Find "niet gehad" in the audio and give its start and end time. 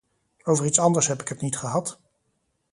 1.41-1.99